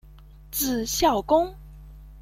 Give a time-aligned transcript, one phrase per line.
[0.49, 1.55] 字孝公。